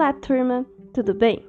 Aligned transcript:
Olá, 0.00 0.14
turma, 0.14 0.64
tudo 0.94 1.12
bem? 1.12 1.44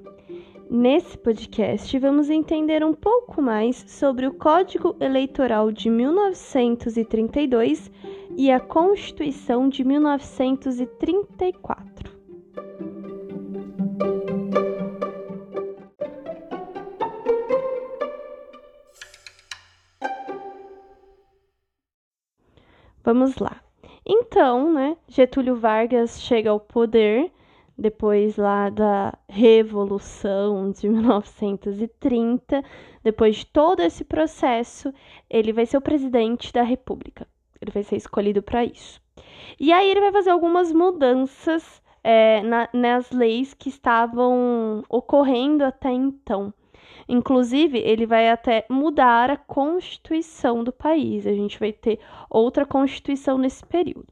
Nesse 0.69 1.17
podcast, 1.17 1.97
vamos 1.97 2.29
entender 2.29 2.83
um 2.83 2.93
pouco 2.93 3.41
mais 3.41 3.77
sobre 3.87 4.27
o 4.27 4.33
Código 4.33 4.93
Eleitoral 4.99 5.71
de 5.71 5.89
1932 5.89 7.89
e 8.35 8.51
a 8.51 8.59
Constituição 8.59 9.69
de 9.69 9.85
1934. 9.85 12.11
Vamos 23.01 23.37
lá. 23.37 23.61
Então, 24.05 24.73
né, 24.73 24.97
Getúlio 25.07 25.55
Vargas 25.55 26.21
chega 26.21 26.49
ao 26.49 26.59
poder 26.59 27.31
depois 27.77 28.37
lá 28.37 28.69
da 28.69 29.13
Revolução 29.27 30.71
de 30.71 30.87
1930, 30.89 32.63
depois 33.03 33.37
de 33.37 33.45
todo 33.47 33.81
esse 33.81 34.03
processo, 34.03 34.93
ele 35.29 35.53
vai 35.53 35.65
ser 35.65 35.77
o 35.77 35.81
presidente 35.81 36.53
da 36.53 36.63
República. 36.63 37.27
Ele 37.61 37.71
vai 37.71 37.83
ser 37.83 37.95
escolhido 37.95 38.41
para 38.41 38.65
isso. 38.65 39.01
E 39.59 39.71
aí 39.71 39.89
ele 39.89 39.99
vai 39.99 40.11
fazer 40.11 40.31
algumas 40.31 40.71
mudanças 40.71 41.81
é, 42.03 42.41
na, 42.41 42.69
nas 42.73 43.11
leis 43.11 43.53
que 43.53 43.69
estavam 43.69 44.83
ocorrendo 44.89 45.63
até 45.63 45.91
então. 45.91 46.53
Inclusive, 47.07 47.77
ele 47.77 48.05
vai 48.05 48.29
até 48.29 48.65
mudar 48.69 49.29
a 49.29 49.37
constituição 49.37 50.63
do 50.63 50.71
país. 50.71 51.27
A 51.27 51.33
gente 51.33 51.59
vai 51.59 51.73
ter 51.73 51.99
outra 52.29 52.65
constituição 52.65 53.37
nesse 53.37 53.65
período. 53.65 54.07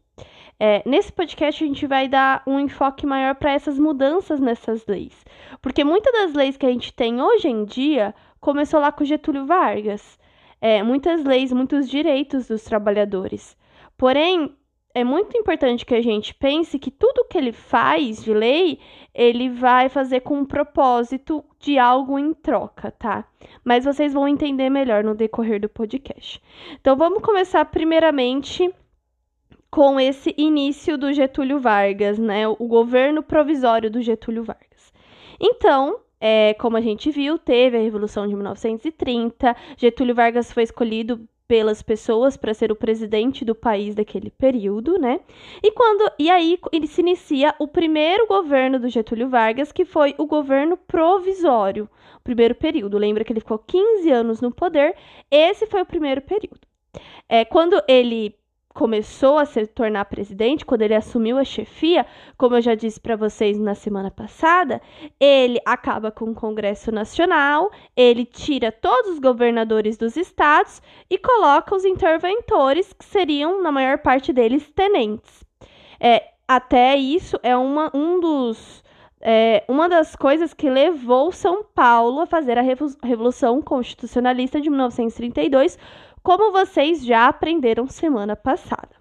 É, 0.59 0.83
nesse 0.85 1.11
podcast, 1.11 1.63
a 1.63 1.67
gente 1.67 1.87
vai 1.87 2.09
dar 2.09 2.43
um 2.45 2.59
enfoque 2.59 3.05
maior 3.05 3.33
para 3.35 3.53
essas 3.53 3.79
mudanças 3.79 4.41
nessas 4.41 4.85
leis. 4.85 5.25
Porque 5.61 5.85
muitas 5.85 6.11
das 6.11 6.33
leis 6.33 6.57
que 6.57 6.65
a 6.65 6.69
gente 6.69 6.93
tem 6.93 7.21
hoje 7.21 7.47
em 7.47 7.63
dia 7.63 8.13
começou 8.41 8.81
lá 8.81 8.91
com 8.91 9.05
Getúlio 9.05 9.45
Vargas. 9.45 10.19
É, 10.59 10.83
muitas 10.83 11.23
leis, 11.23 11.53
muitos 11.53 11.89
direitos 11.89 12.49
dos 12.49 12.63
trabalhadores. 12.63 13.57
Porém, 13.97 14.53
é 14.93 15.03
muito 15.03 15.37
importante 15.37 15.85
que 15.85 15.95
a 15.95 16.01
gente 16.01 16.33
pense 16.33 16.77
que 16.77 16.91
tudo 16.91 17.27
que 17.29 17.37
ele 17.37 17.53
faz 17.53 18.21
de 18.23 18.33
lei, 18.33 18.79
ele 19.13 19.49
vai 19.49 19.87
fazer 19.87 20.21
com 20.21 20.39
um 20.39 20.45
propósito 20.45 21.43
de 21.59 21.77
algo 21.77 22.19
em 22.19 22.33
troca, 22.33 22.91
tá? 22.91 23.23
Mas 23.63 23.85
vocês 23.85 24.13
vão 24.13 24.27
entender 24.27 24.69
melhor 24.69 25.03
no 25.03 25.15
decorrer 25.15 25.61
do 25.61 25.69
podcast. 25.69 26.41
Então 26.73 26.97
vamos 26.97 27.21
começar 27.21 27.63
primeiramente 27.65 28.69
com 29.69 29.99
esse 29.99 30.33
início 30.37 30.97
do 30.97 31.13
Getúlio 31.13 31.59
Vargas, 31.59 32.17
né? 32.17 32.47
O 32.47 32.67
governo 32.67 33.21
provisório 33.21 33.89
do 33.89 34.01
Getúlio 34.01 34.43
Vargas. 34.43 34.93
Então, 35.39 35.99
é, 36.19 36.53
como 36.55 36.75
a 36.75 36.81
gente 36.81 37.11
viu, 37.11 37.37
teve 37.37 37.77
a 37.77 37.81
Revolução 37.81 38.27
de 38.27 38.35
1930, 38.35 39.55
Getúlio 39.77 40.15
Vargas 40.15 40.51
foi 40.51 40.63
escolhido 40.63 41.27
pelas 41.47 41.81
pessoas 41.81 42.37
para 42.37 42.53
ser 42.53 42.71
o 42.71 42.75
presidente 42.75 43.43
do 43.43 43.55
país 43.55 43.95
daquele 43.95 44.29
período, 44.29 44.99
né? 44.99 45.19
E 45.63 45.71
quando 45.71 46.11
e 46.19 46.29
aí 46.29 46.59
ele 46.71 46.85
se 46.85 47.01
inicia 47.01 47.55
o 47.57 47.67
primeiro 47.67 48.27
governo 48.27 48.79
do 48.79 48.87
Getúlio 48.87 49.29
Vargas, 49.29 49.71
que 49.71 49.83
foi 49.83 50.13
o 50.19 50.27
governo 50.27 50.77
provisório, 50.77 51.89
o 52.17 52.21
primeiro 52.21 52.53
período. 52.53 52.99
Lembra 52.99 53.23
que 53.23 53.33
ele 53.33 53.39
ficou 53.39 53.57
15 53.57 54.11
anos 54.11 54.41
no 54.41 54.51
poder? 54.51 54.95
Esse 55.31 55.65
foi 55.65 55.81
o 55.81 55.85
primeiro 55.85 56.21
período. 56.21 56.61
É, 57.27 57.43
quando 57.43 57.81
ele 57.87 58.35
começou 58.73 59.37
a 59.37 59.45
se 59.45 59.65
tornar 59.67 60.05
presidente, 60.05 60.65
quando 60.65 60.83
ele 60.83 60.95
assumiu 60.95 61.37
a 61.37 61.43
chefia, 61.43 62.05
como 62.37 62.55
eu 62.55 62.61
já 62.61 62.75
disse 62.75 62.99
para 62.99 63.15
vocês 63.15 63.59
na 63.59 63.75
semana 63.75 64.11
passada, 64.11 64.81
ele 65.19 65.59
acaba 65.65 66.11
com 66.11 66.25
o 66.25 66.35
Congresso 66.35 66.91
Nacional, 66.91 67.71
ele 67.95 68.25
tira 68.25 68.71
todos 68.71 69.11
os 69.11 69.19
governadores 69.19 69.97
dos 69.97 70.15
estados 70.15 70.81
e 71.09 71.17
coloca 71.17 71.75
os 71.75 71.83
interventores, 71.83 72.93
que 72.93 73.05
seriam, 73.05 73.61
na 73.61 73.71
maior 73.71 73.97
parte 73.97 74.31
deles, 74.31 74.71
tenentes. 74.71 75.43
É, 75.99 76.23
até 76.47 76.95
isso 76.95 77.37
é 77.43 77.55
uma, 77.55 77.91
um 77.93 78.19
dos. 78.19 78.83
É, 79.21 79.65
uma 79.67 79.89
das 79.89 80.15
coisas 80.15 80.53
que 80.53 80.69
levou 80.69 81.29
São 81.31 81.61
Paulo 81.61 82.21
a 82.21 82.25
fazer 82.25 82.57
a 82.57 82.61
Revolução 82.61 83.61
Constitucionalista 83.61 84.61
de 84.61 84.69
1932, 84.69 85.77
como 86.29 86.51
vocês 86.51 87.03
já 87.03 87.27
aprenderam 87.27 87.87
semana 87.87 88.35
passada. 88.35 88.91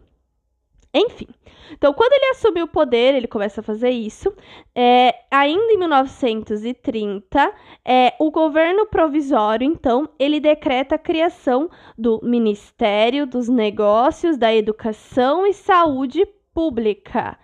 Enfim, 0.94 1.28
então 1.70 1.92
quando 1.92 2.14
ele 2.14 2.30
assumiu 2.30 2.64
o 2.64 2.68
poder, 2.68 3.14
ele 3.14 3.26
começa 3.26 3.60
a 3.60 3.62
fazer 3.62 3.90
isso. 3.90 4.34
É, 4.74 5.14
ainda 5.30 5.70
em 5.74 5.76
1930, 5.76 7.52
é, 7.84 8.14
o 8.18 8.30
governo 8.30 8.86
provisório, 8.86 9.66
então, 9.66 10.08
ele 10.18 10.40
decreta 10.40 10.94
a 10.94 10.98
criação 10.98 11.68
do 11.98 12.18
Ministério 12.22 13.26
dos 13.26 13.46
Negócios, 13.46 14.38
da 14.38 14.54
Educação 14.54 15.46
e 15.46 15.52
Saúde 15.52 16.26
Pública. 16.54 17.38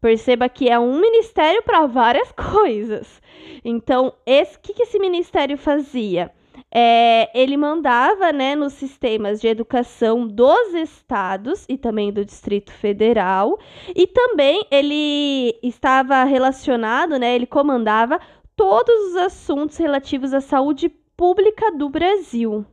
Perceba 0.00 0.48
que 0.48 0.68
é 0.68 0.80
um 0.80 0.98
ministério 0.98 1.62
para 1.62 1.86
várias 1.86 2.32
coisas. 2.34 3.22
Então, 3.64 4.08
o 4.08 4.60
que, 4.62 4.74
que 4.74 4.82
esse 4.82 4.98
ministério 4.98 5.56
fazia? 5.56 6.32
É, 6.70 7.30
ele 7.38 7.56
mandava 7.56 8.32
né, 8.32 8.54
nos 8.54 8.74
sistemas 8.74 9.40
de 9.40 9.48
educação 9.48 10.26
dos 10.26 10.74
estados 10.74 11.64
e 11.68 11.78
também 11.78 12.12
do 12.12 12.24
Distrito 12.24 12.72
Federal, 12.72 13.58
e 13.94 14.06
também 14.06 14.64
ele 14.70 15.58
estava 15.62 16.24
relacionado, 16.24 17.18
né, 17.18 17.34
ele 17.34 17.46
comandava 17.46 18.20
todos 18.54 19.10
os 19.10 19.16
assuntos 19.16 19.76
relativos 19.76 20.34
à 20.34 20.40
saúde 20.40 20.88
pública 21.16 21.72
do 21.72 21.88
Brasil 21.88 22.66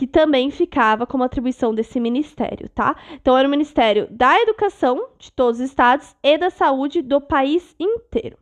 que 0.00 0.06
também 0.06 0.50
ficava 0.50 1.06
como 1.06 1.24
atribuição 1.24 1.74
desse 1.74 2.00
ministério, 2.00 2.70
tá? 2.70 2.96
Então 3.12 3.36
era 3.36 3.46
o 3.46 3.50
Ministério 3.50 4.08
da 4.10 4.34
Educação 4.40 5.10
de 5.18 5.30
todos 5.30 5.60
os 5.60 5.66
estados 5.68 6.16
e 6.22 6.38
da 6.38 6.48
Saúde 6.48 7.02
do 7.02 7.20
país 7.20 7.76
inteiro. 7.78 8.38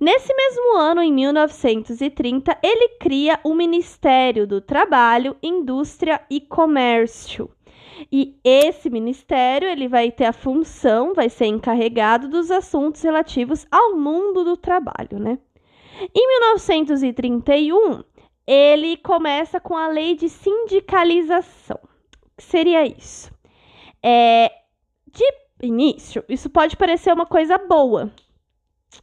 Nesse 0.00 0.34
mesmo 0.34 0.76
ano, 0.76 1.02
em 1.02 1.12
1930, 1.12 2.58
ele 2.62 2.88
cria 3.00 3.38
o 3.44 3.54
Ministério 3.54 4.46
do 4.46 4.60
Trabalho, 4.60 5.36
Indústria 5.42 6.20
e 6.30 6.40
Comércio. 6.40 7.50
E 8.10 8.36
esse 8.42 8.90
ministério, 8.90 9.68
ele 9.68 9.88
vai 9.88 10.10
ter 10.10 10.24
a 10.24 10.32
função, 10.32 11.14
vai 11.14 11.28
ser 11.28 11.46
encarregado 11.46 12.28
dos 12.28 12.50
assuntos 12.50 13.02
relativos 13.02 13.66
ao 13.70 13.96
mundo 13.96 14.44
do 14.44 14.56
trabalho, 14.56 15.18
né? 15.18 15.38
Em 16.14 16.26
1931, 16.40 18.02
ele 18.46 18.96
começa 18.96 19.60
com 19.60 19.76
a 19.76 19.88
lei 19.88 20.16
de 20.16 20.28
sindicalização. 20.28 21.78
O 21.82 22.36
que 22.36 22.42
seria 22.42 22.84
isso? 22.84 23.32
É, 24.02 24.50
de 25.06 25.24
início, 25.62 26.24
isso 26.28 26.50
pode 26.50 26.76
parecer 26.76 27.12
uma 27.12 27.26
coisa 27.26 27.56
boa, 27.56 28.10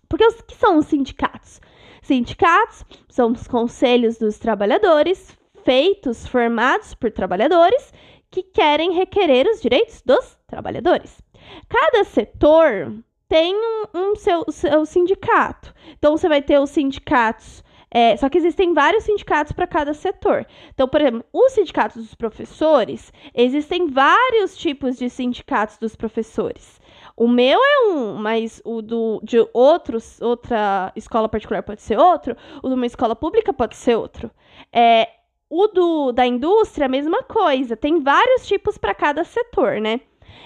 porque 0.10 0.26
o 0.26 0.44
que 0.44 0.56
são 0.56 0.78
os 0.78 0.88
sindicatos? 0.88 1.60
Sindicatos 2.02 2.84
são 3.10 3.32
os 3.32 3.48
conselhos 3.48 4.18
dos 4.18 4.38
trabalhadores, 4.38 5.38
feitos, 5.64 6.28
formados 6.28 6.94
por 6.94 7.12
trabalhadores 7.12 7.94
que 8.30 8.44
querem 8.44 8.94
requerer 8.94 9.48
os 9.48 9.62
direitos 9.62 10.02
dos 10.02 10.38
trabalhadores. 10.48 11.22
Cada 11.68 12.04
setor 12.04 12.94
tem 13.28 13.56
um, 13.56 13.84
um 13.94 14.16
seu, 14.16 14.44
seu 14.50 14.86
sindicato. 14.86 15.74
Então, 15.98 16.18
você 16.18 16.28
vai 16.28 16.42
ter 16.42 16.60
os 16.60 16.70
sindicatos 16.70 17.64
é, 17.94 18.16
só 18.16 18.30
que 18.30 18.38
existem 18.38 18.74
vários 18.74 19.04
sindicatos 19.04 19.52
para 19.52 19.68
cada 19.68 19.94
setor. 19.94 20.48
Então, 20.74 20.88
por 20.88 21.02
exemplo, 21.02 21.26
os 21.34 21.52
sindicatos 21.52 22.02
dos 22.02 22.16
professores, 22.16 23.12
existem 23.36 23.88
vários 23.88 24.56
tipos 24.56 24.98
de 24.98 25.10
sindicatos 25.10 25.78
dos 25.78 25.94
professores. 25.94 26.80
O 27.16 27.28
meu 27.28 27.60
é 27.60 27.88
um, 27.90 28.16
mas 28.16 28.62
o 28.64 28.82
do, 28.82 29.20
de 29.24 29.38
outros, 29.54 30.20
outra 30.22 30.92
escola 30.96 31.30
particular 31.30 31.64
pode 31.64 31.82
ser 31.82 31.98
outro, 31.98 32.36
o 32.64 32.68
de 32.68 32.74
uma 32.74 32.86
escola 32.86 33.16
pública 33.16 33.54
pode 33.54 33.76
ser 33.76 33.96
outro. 33.96 34.32
É, 34.72 35.10
o 35.50 35.68
do, 35.68 36.12
da 36.14 36.26
indústria, 36.26 36.86
a 36.86 36.90
mesma 36.90 37.24
coisa. 37.24 37.76
Tem 37.76 38.00
vários 38.02 38.48
tipos 38.48 38.78
para 38.78 38.96
cada 38.96 39.24
setor, 39.24 39.82
né? 39.82 40.00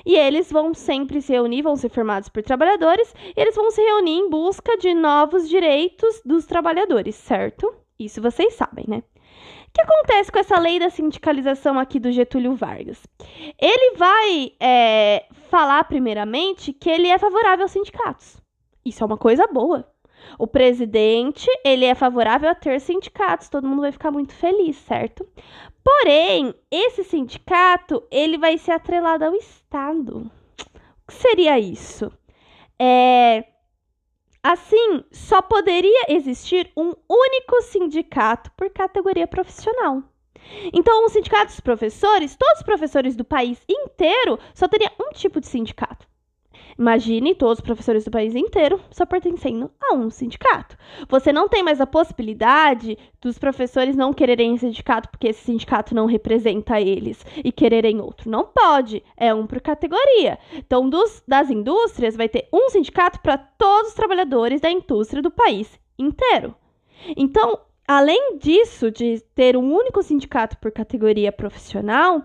E 0.05 0.15
eles 0.15 0.51
vão 0.51 0.73
sempre 0.73 1.21
se 1.21 1.31
reunir, 1.33 1.61
vão 1.61 1.75
ser 1.75 1.89
formados 1.89 2.29
por 2.29 2.43
trabalhadores, 2.43 3.13
e 3.35 3.39
eles 3.39 3.55
vão 3.55 3.71
se 3.71 3.81
reunir 3.81 4.17
em 4.17 4.29
busca 4.29 4.77
de 4.77 4.93
novos 4.93 5.47
direitos 5.47 6.21
dos 6.25 6.45
trabalhadores, 6.45 7.15
certo? 7.15 7.73
Isso 7.99 8.21
vocês 8.21 8.53
sabem, 8.55 8.85
né? 8.87 9.03
Que 9.75 9.81
acontece 9.81 10.31
com 10.31 10.39
essa 10.39 10.57
lei 10.57 10.79
da 10.79 10.89
sindicalização 10.89 11.77
aqui 11.77 11.99
do 11.99 12.11
Getúlio 12.11 12.55
Vargas? 12.55 13.05
Ele 13.59 13.97
vai 13.97 14.53
é, 14.59 15.25
falar, 15.49 15.83
primeiramente, 15.83 16.71
que 16.71 16.89
ele 16.89 17.09
é 17.09 17.17
favorável 17.17 17.63
aos 17.63 17.71
sindicatos. 17.71 18.37
Isso 18.85 19.03
é 19.03 19.05
uma 19.05 19.17
coisa 19.17 19.45
boa. 19.47 19.85
O 20.39 20.47
presidente, 20.47 21.47
ele 21.63 21.85
é 21.85 21.93
favorável 21.93 22.49
a 22.49 22.55
ter 22.55 22.79
sindicatos, 22.79 23.49
todo 23.49 23.67
mundo 23.67 23.81
vai 23.81 23.91
ficar 23.91 24.11
muito 24.11 24.33
feliz, 24.33 24.77
certo? 24.77 25.27
Porém, 25.83 26.53
esse 26.71 27.03
sindicato, 27.03 28.01
ele 28.09 28.37
vai 28.37 28.57
ser 28.57 28.71
atrelado 28.71 29.25
ao 29.25 29.35
Estado. 29.35 30.31
O 31.03 31.07
que 31.07 31.13
seria 31.13 31.59
isso? 31.59 32.11
É, 32.79 33.43
Assim, 34.47 35.03
só 35.11 35.41
poderia 35.41 36.05
existir 36.07 36.71
um 36.77 36.93
único 37.09 37.63
sindicato 37.63 38.51
por 38.51 38.69
categoria 38.69 39.25
profissional. 39.25 40.03
Então, 40.71 41.03
os 41.03 41.13
sindicatos 41.13 41.55
dos 41.55 41.61
professores, 41.61 42.35
todos 42.35 42.59
os 42.59 42.63
professores 42.63 43.15
do 43.15 43.25
país 43.25 43.59
inteiro, 43.67 44.37
só 44.53 44.67
teriam 44.67 44.91
um 45.01 45.11
tipo 45.13 45.41
de 45.41 45.47
sindicato. 45.47 46.07
Imagine 46.77 47.33
todos 47.33 47.59
os 47.59 47.65
professores 47.65 48.03
do 48.03 48.11
país 48.11 48.35
inteiro 48.35 48.79
só 48.91 49.05
pertencendo 49.05 49.71
a 49.81 49.95
um 49.95 50.09
sindicato. 50.09 50.77
Você 51.07 51.31
não 51.31 51.47
tem 51.47 51.63
mais 51.63 51.79
a 51.79 51.87
possibilidade 51.87 52.97
dos 53.21 53.37
professores 53.37 53.95
não 53.95 54.13
quererem 54.13 54.57
sindicato 54.57 55.09
porque 55.09 55.27
esse 55.27 55.45
sindicato 55.45 55.95
não 55.95 56.05
representa 56.05 56.79
eles 56.79 57.25
e 57.43 57.51
quererem 57.51 58.01
outro. 58.01 58.29
Não 58.29 58.45
pode. 58.45 59.01
É 59.15 59.33
um 59.33 59.47
por 59.47 59.61
categoria. 59.61 60.37
Então, 60.53 60.89
dos, 60.89 61.23
das 61.27 61.49
indústrias, 61.49 62.15
vai 62.15 62.27
ter 62.27 62.47
um 62.51 62.69
sindicato 62.69 63.19
para 63.21 63.37
todos 63.37 63.89
os 63.89 63.95
trabalhadores 63.95 64.59
da 64.59 64.69
indústria 64.69 65.21
do 65.21 65.31
país 65.31 65.79
inteiro. 65.97 66.53
Então, 67.15 67.59
Além 67.87 68.37
disso, 68.39 68.89
de 68.89 69.21
ter 69.35 69.55
um 69.55 69.71
único 69.71 70.01
sindicato 70.01 70.57
por 70.57 70.71
categoria 70.71 71.31
profissional, 71.31 72.23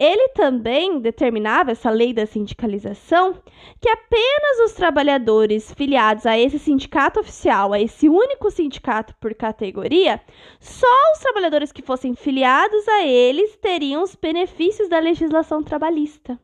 ele 0.00 0.30
também 0.30 0.98
determinava, 0.98 1.70
essa 1.70 1.90
lei 1.90 2.12
da 2.12 2.26
sindicalização, 2.26 3.40
que 3.80 3.88
apenas 3.88 4.58
os 4.64 4.72
trabalhadores 4.72 5.72
filiados 5.74 6.26
a 6.26 6.36
esse 6.36 6.58
sindicato 6.58 7.20
oficial, 7.20 7.72
a 7.72 7.80
esse 7.80 8.08
único 8.08 8.50
sindicato 8.50 9.14
por 9.20 9.32
categoria, 9.32 10.20
só 10.58 11.12
os 11.12 11.20
trabalhadores 11.20 11.70
que 11.70 11.82
fossem 11.82 12.16
filiados 12.16 12.88
a 12.88 13.04
eles 13.04 13.56
teriam 13.56 14.02
os 14.02 14.16
benefícios 14.16 14.88
da 14.88 14.98
legislação 14.98 15.62
trabalhista. 15.62 16.36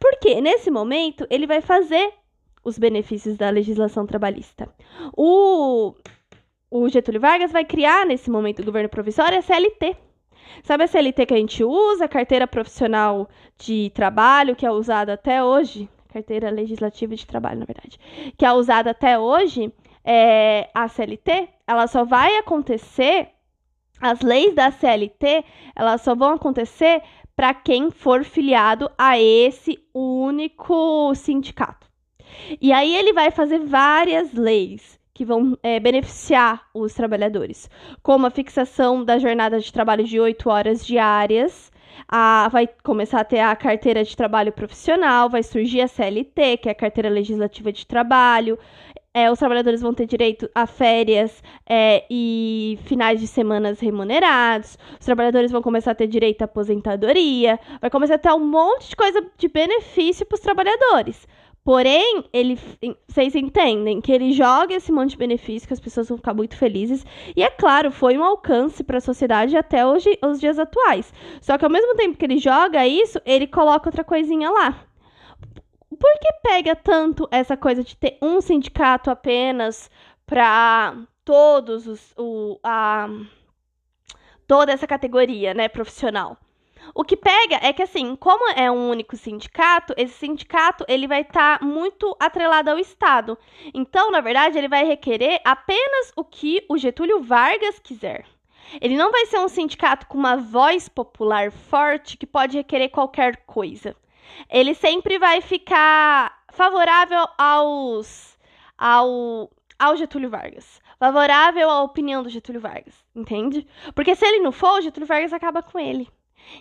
Porque 0.00 0.40
nesse 0.40 0.72
momento 0.72 1.24
ele 1.30 1.46
vai 1.46 1.60
fazer 1.60 2.12
os 2.64 2.78
benefícios 2.78 3.36
da 3.36 3.48
legislação 3.50 4.06
trabalhista. 4.06 4.68
O 5.16 5.94
o 6.72 6.88
Getúlio 6.88 7.20
Vargas 7.20 7.52
vai 7.52 7.66
criar, 7.66 8.06
nesse 8.06 8.30
momento 8.30 8.62
do 8.62 8.64
governo 8.64 8.88
provisório, 8.88 9.38
a 9.38 9.42
CLT. 9.42 9.94
Sabe 10.62 10.84
a 10.84 10.86
CLT 10.86 11.26
que 11.26 11.34
a 11.34 11.36
gente 11.36 11.62
usa, 11.62 12.06
a 12.06 12.08
carteira 12.08 12.46
profissional 12.46 13.28
de 13.58 13.90
trabalho, 13.94 14.56
que 14.56 14.64
é 14.64 14.70
usada 14.70 15.12
até 15.12 15.44
hoje? 15.44 15.86
Carteira 16.08 16.50
legislativa 16.50 17.14
de 17.14 17.26
trabalho, 17.26 17.60
na 17.60 17.66
verdade. 17.66 17.98
Que 18.38 18.46
é 18.46 18.52
usada 18.52 18.90
até 18.92 19.18
hoje, 19.18 19.70
é, 20.02 20.70
a 20.72 20.88
CLT, 20.88 21.46
ela 21.66 21.86
só 21.86 22.06
vai 22.06 22.38
acontecer, 22.38 23.28
as 24.00 24.22
leis 24.22 24.54
da 24.54 24.70
CLT, 24.70 25.44
elas 25.76 26.00
só 26.00 26.14
vão 26.14 26.30
acontecer 26.30 27.02
para 27.36 27.52
quem 27.52 27.90
for 27.90 28.24
filiado 28.24 28.90
a 28.96 29.20
esse 29.20 29.78
único 29.94 31.14
sindicato. 31.14 31.86
E 32.58 32.72
aí 32.72 32.96
ele 32.96 33.12
vai 33.12 33.30
fazer 33.30 33.58
várias 33.58 34.32
leis 34.32 35.01
que 35.14 35.24
vão 35.24 35.58
é, 35.62 35.78
beneficiar 35.78 36.66
os 36.72 36.94
trabalhadores, 36.94 37.68
como 38.02 38.26
a 38.26 38.30
fixação 38.30 39.04
da 39.04 39.18
jornada 39.18 39.60
de 39.60 39.72
trabalho 39.72 40.04
de 40.04 40.18
8 40.18 40.48
horas 40.48 40.84
diárias, 40.84 41.70
a, 42.08 42.48
vai 42.50 42.68
começar 42.82 43.20
a 43.20 43.24
ter 43.24 43.40
a 43.40 43.54
carteira 43.54 44.02
de 44.04 44.16
trabalho 44.16 44.52
profissional, 44.52 45.28
vai 45.28 45.42
surgir 45.42 45.80
a 45.80 45.88
CLT, 45.88 46.58
que 46.58 46.68
é 46.68 46.72
a 46.72 46.74
carteira 46.74 47.08
legislativa 47.08 47.72
de 47.72 47.86
trabalho. 47.86 48.58
É, 49.14 49.30
os 49.30 49.38
trabalhadores 49.38 49.82
vão 49.82 49.92
ter 49.92 50.06
direito 50.06 50.48
a 50.54 50.66
férias 50.66 51.42
é, 51.68 52.04
e 52.10 52.78
finais 52.84 53.20
de 53.20 53.26
semanas 53.26 53.78
remunerados. 53.78 54.78
Os 54.98 55.04
trabalhadores 55.04 55.50
vão 55.50 55.60
começar 55.60 55.90
a 55.90 55.94
ter 55.94 56.06
direito 56.06 56.40
à 56.40 56.44
aposentadoria. 56.46 57.60
Vai 57.78 57.90
começar 57.90 58.14
a 58.14 58.18
ter 58.18 58.32
um 58.32 58.46
monte 58.46 58.88
de 58.88 58.96
coisa 58.96 59.22
de 59.36 59.48
benefício 59.48 60.24
para 60.24 60.36
os 60.36 60.40
trabalhadores. 60.40 61.28
Porém, 61.64 62.24
ele, 62.32 62.58
vocês 63.06 63.36
entendem 63.36 64.00
que 64.00 64.10
ele 64.10 64.32
joga 64.32 64.74
esse 64.74 64.90
monte 64.90 65.10
de 65.10 65.16
benefício 65.16 65.68
que 65.68 65.72
as 65.72 65.78
pessoas 65.78 66.08
vão 66.08 66.18
ficar 66.18 66.34
muito 66.34 66.56
felizes. 66.56 67.06
E 67.36 67.42
é 67.42 67.50
claro, 67.50 67.92
foi 67.92 68.18
um 68.18 68.24
alcance 68.24 68.82
para 68.82 68.98
a 68.98 69.00
sociedade 69.00 69.56
até 69.56 69.86
hoje, 69.86 70.18
os 70.24 70.40
dias 70.40 70.58
atuais. 70.58 71.14
Só 71.40 71.56
que 71.56 71.64
ao 71.64 71.70
mesmo 71.70 71.94
tempo 71.94 72.18
que 72.18 72.24
ele 72.24 72.38
joga 72.38 72.84
isso, 72.86 73.20
ele 73.24 73.46
coloca 73.46 73.88
outra 73.88 74.02
coisinha 74.02 74.50
lá. 74.50 74.84
Por 75.88 76.18
que 76.20 76.32
pega 76.42 76.74
tanto 76.74 77.28
essa 77.30 77.56
coisa 77.56 77.84
de 77.84 77.96
ter 77.96 78.18
um 78.20 78.40
sindicato 78.40 79.08
apenas 79.08 79.88
para 80.26 80.96
todos 81.24 81.86
os 81.86 82.12
o, 82.18 82.58
a, 82.64 83.08
toda 84.48 84.72
essa 84.72 84.86
categoria, 84.86 85.54
né, 85.54 85.68
profissional? 85.68 86.36
O 86.94 87.04
que 87.04 87.16
pega 87.16 87.58
é 87.62 87.72
que, 87.72 87.82
assim, 87.82 88.16
como 88.16 88.50
é 88.52 88.70
um 88.70 88.90
único 88.90 89.16
sindicato, 89.16 89.94
esse 89.96 90.14
sindicato 90.14 90.84
ele 90.88 91.06
vai 91.06 91.22
estar 91.22 91.58
tá 91.58 91.64
muito 91.64 92.16
atrelado 92.18 92.70
ao 92.70 92.78
Estado. 92.78 93.38
Então, 93.72 94.10
na 94.10 94.20
verdade, 94.20 94.58
ele 94.58 94.68
vai 94.68 94.84
requerer 94.84 95.40
apenas 95.44 96.12
o 96.16 96.24
que 96.24 96.64
o 96.68 96.76
Getúlio 96.76 97.22
Vargas 97.22 97.78
quiser. 97.78 98.26
Ele 98.80 98.96
não 98.96 99.10
vai 99.10 99.26
ser 99.26 99.38
um 99.38 99.48
sindicato 99.48 100.06
com 100.06 100.16
uma 100.16 100.36
voz 100.36 100.88
popular 100.88 101.50
forte 101.50 102.16
que 102.16 102.26
pode 102.26 102.56
requerer 102.56 102.90
qualquer 102.90 103.38
coisa. 103.44 103.94
Ele 104.48 104.74
sempre 104.74 105.18
vai 105.18 105.40
ficar 105.40 106.42
favorável 106.52 107.26
aos 107.36 108.38
ao 108.78 109.50
ao 109.78 109.96
Getúlio 109.96 110.30
Vargas, 110.30 110.80
favorável 110.96 111.68
à 111.68 111.82
opinião 111.82 112.22
do 112.22 112.28
Getúlio 112.28 112.60
Vargas, 112.60 112.94
entende? 113.16 113.66
Porque 113.96 114.14
se 114.14 114.24
ele 114.24 114.38
não 114.38 114.52
for, 114.52 114.78
o 114.78 114.80
Getúlio 114.80 115.08
Vargas 115.08 115.32
acaba 115.32 115.60
com 115.60 115.76
ele. 115.76 116.08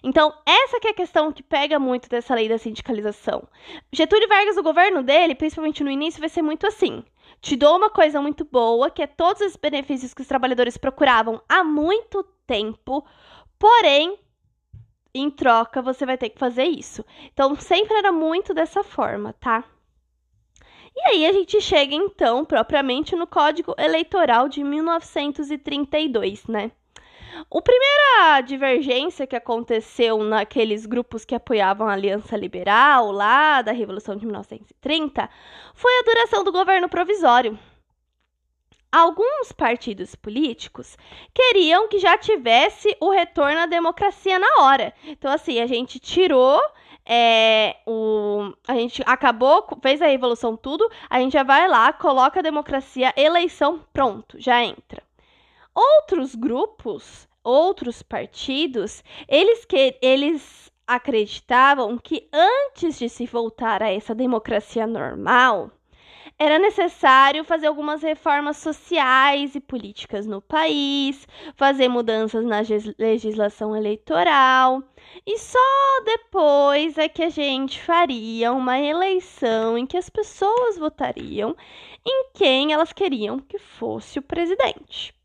Então, 0.04 0.34
essa 0.46 0.80
que 0.80 0.88
é 0.88 0.92
a 0.92 0.96
questão 0.96 1.32
que 1.32 1.44
pega 1.44 1.80
muito 1.80 2.10
dessa 2.10 2.34
lei 2.34 2.48
da 2.48 2.58
sindicalização. 2.58 3.48
Getúlio 3.92 4.28
Vargas, 4.28 4.58
o 4.58 4.64
governo 4.64 5.04
dele, 5.04 5.36
principalmente 5.36 5.84
no 5.84 5.92
início, 5.92 6.20
vai 6.20 6.30
ser 6.30 6.42
muito 6.42 6.66
assim. 6.66 7.04
Te 7.42 7.56
dou 7.56 7.78
uma 7.78 7.90
coisa 7.90 8.22
muito 8.22 8.46
boa, 8.46 8.90
que 8.90 9.02
é 9.02 9.08
todos 9.08 9.42
os 9.42 9.56
benefícios 9.56 10.14
que 10.14 10.22
os 10.22 10.28
trabalhadores 10.28 10.78
procuravam 10.78 11.42
há 11.48 11.64
muito 11.64 12.24
tempo, 12.46 13.06
porém, 13.58 14.18
em 15.14 15.30
troca, 15.30 15.82
você 15.82 16.06
vai 16.06 16.18
ter 16.18 16.30
que 16.30 16.40
fazer 16.40 16.66
isso. 16.66 17.06
Então, 17.34 17.56
sempre 17.56 17.96
era 17.96 18.12
muito 18.12 18.54
dessa 18.54 18.84
forma, 18.84 19.34
tá? 19.34 19.64
E 20.96 21.02
aí 21.10 21.26
a 21.26 21.32
gente 21.32 21.60
chega 21.62 21.96
então 21.96 22.44
propriamente 22.44 23.16
no 23.16 23.26
Código 23.26 23.74
Eleitoral 23.78 24.50
de 24.50 24.64
1932, 24.64 26.46
né? 26.48 26.72
O 27.50 27.62
primeira 27.62 28.42
divergência 28.42 29.28
que 29.28 29.36
aconteceu 29.36 30.24
naqueles 30.24 30.86
grupos 30.86 31.26
que 31.26 31.36
apoiavam 31.36 31.88
a 31.88 31.94
Aliança 31.94 32.36
Liberal 32.38 33.12
lá 33.12 33.62
da 33.62 33.72
Revolução 33.72 34.16
de 34.16 34.26
1930 34.26 35.30
foi 35.74 35.92
a 36.00 36.04
duração 36.04 36.44
do 36.44 36.52
governo 36.52 36.90
provisório. 36.90 37.58
Alguns 38.92 39.54
partidos 39.54 40.16
políticos 40.16 40.98
queriam 41.34 41.88
que 41.88 41.98
já 41.98 42.18
tivesse 42.18 42.96
o 43.00 43.10
retorno 43.10 43.60
à 43.60 43.66
democracia 43.66 44.38
na 44.38 44.64
hora. 44.64 44.94
Então, 45.06 45.32
assim, 45.32 45.62
a 45.62 45.68
gente 45.68 45.98
tirou 45.98 46.60
é, 47.06 47.78
o, 47.86 48.54
a 48.68 48.74
gente 48.74 49.02
acabou, 49.06 49.66
fez 49.82 50.02
a 50.02 50.08
revolução 50.08 50.56
tudo, 50.58 50.90
a 51.10 51.20
gente 51.20 51.34
já 51.34 51.44
vai 51.44 51.68
lá, 51.68 51.92
coloca 51.94 52.40
a 52.40 52.44
democracia, 52.44 53.14
eleição, 53.16 53.82
pronto, 53.94 54.40
já 54.40 54.64
entra. 54.64 55.02
Outros 55.74 56.36
grupos, 56.36 57.30
outros 57.42 58.04
partidos, 58.04 59.02
eles 59.26 59.64
que 59.64 59.98
eles 60.02 60.70
acreditavam 60.86 61.98
que 61.98 62.28
antes 62.34 63.00
de 63.00 63.08
se 63.08 63.26
voltar 63.26 63.82
a 63.82 63.90
essa 63.90 64.14
democracia 64.14 64.86
normal, 64.86 65.72
era 66.38 66.60
necessário 66.60 67.46
fazer 67.46 67.68
algumas 67.68 68.02
reformas 68.04 68.58
sociais 68.58 69.56
e 69.56 69.62
políticas 69.62 70.28
no 70.28 70.42
país, 70.42 71.26
fazer 71.56 71.88
mudanças 71.88 72.44
na 72.44 72.62
legislação 73.00 73.74
eleitoral, 73.74 74.84
e 75.26 75.38
só 75.38 75.60
depois 76.04 76.98
é 76.98 77.08
que 77.08 77.24
a 77.24 77.30
gente 77.30 77.82
faria 77.82 78.52
uma 78.52 78.78
eleição 78.78 79.78
em 79.78 79.86
que 79.86 79.96
as 79.96 80.10
pessoas 80.10 80.78
votariam 80.78 81.56
em 82.06 82.26
quem 82.34 82.74
elas 82.74 82.92
queriam 82.92 83.40
que 83.40 83.58
fosse 83.58 84.20
o 84.20 84.22
presidente. 84.22 85.21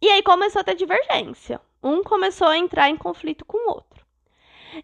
E 0.00 0.08
aí 0.08 0.22
começou 0.22 0.60
a 0.60 0.64
ter 0.64 0.74
divergência. 0.74 1.60
Um 1.82 2.02
começou 2.02 2.48
a 2.48 2.58
entrar 2.58 2.88
em 2.88 2.96
conflito 2.96 3.44
com 3.44 3.56
o 3.56 3.70
outro. 3.72 4.04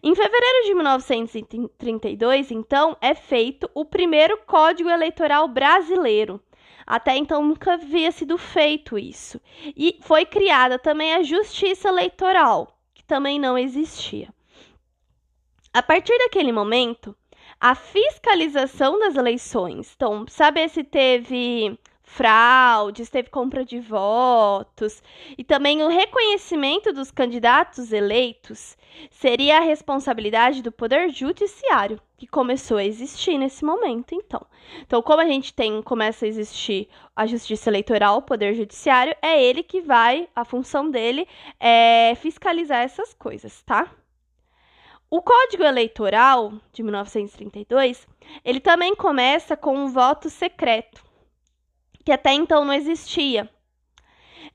Em 0.01 0.15
fevereiro 0.15 0.65
de 0.65 0.73
1932, 0.73 2.51
então, 2.51 2.95
é 3.01 3.13
feito 3.13 3.69
o 3.73 3.83
primeiro 3.83 4.37
Código 4.45 4.89
Eleitoral 4.89 5.47
Brasileiro. 5.47 6.41
Até 6.87 7.17
então 7.17 7.43
nunca 7.43 7.73
havia 7.73 8.11
sido 8.11 8.37
feito 8.37 8.97
isso. 8.97 9.39
E 9.75 9.97
foi 10.01 10.25
criada 10.25 10.79
também 10.79 11.13
a 11.13 11.23
Justiça 11.23 11.89
Eleitoral, 11.89 12.77
que 12.93 13.03
também 13.03 13.39
não 13.39 13.57
existia. 13.57 14.29
A 15.73 15.83
partir 15.83 16.17
daquele 16.17 16.51
momento, 16.51 17.15
a 17.59 17.75
fiscalização 17.75 18.99
das 18.99 19.15
eleições, 19.15 19.93
então, 19.95 20.25
saber 20.27 20.69
se 20.69 20.83
teve 20.83 21.77
fraudes, 22.11 23.09
teve 23.09 23.29
compra 23.29 23.63
de 23.63 23.79
votos, 23.79 25.01
e 25.37 25.43
também 25.45 25.81
o 25.81 25.87
reconhecimento 25.87 26.91
dos 26.91 27.09
candidatos 27.09 27.93
eleitos 27.93 28.77
seria 29.09 29.57
a 29.57 29.61
responsabilidade 29.61 30.61
do 30.61 30.73
Poder 30.73 31.09
Judiciário, 31.09 32.01
que 32.17 32.27
começou 32.27 32.77
a 32.77 32.83
existir 32.83 33.37
nesse 33.37 33.63
momento, 33.63 34.13
então. 34.13 34.45
Então, 34.81 35.01
como 35.01 35.21
a 35.21 35.25
gente 35.25 35.53
tem, 35.53 35.81
começa 35.81 36.25
a 36.25 36.27
existir 36.27 36.89
a 37.15 37.25
Justiça 37.25 37.69
Eleitoral, 37.69 38.17
o 38.17 38.21
Poder 38.21 38.53
Judiciário, 38.55 39.15
é 39.21 39.41
ele 39.41 39.63
que 39.63 39.79
vai, 39.79 40.27
a 40.35 40.43
função 40.43 40.91
dele 40.91 41.25
é 41.59 42.13
fiscalizar 42.15 42.83
essas 42.83 43.13
coisas, 43.13 43.63
tá? 43.63 43.89
O 45.09 45.21
Código 45.21 45.63
Eleitoral 45.63 46.53
de 46.73 46.83
1932, 46.83 48.05
ele 48.43 48.59
também 48.59 48.93
começa 48.95 49.55
com 49.55 49.77
um 49.77 49.87
voto 49.87 50.29
secreto, 50.29 51.03
que 52.03 52.11
até 52.11 52.33
então 52.33 52.65
não 52.65 52.73
existia. 52.73 53.49